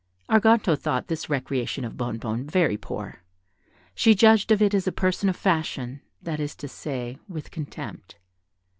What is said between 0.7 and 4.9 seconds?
thought this recreation of Bonnebonne very poor; she judged of it as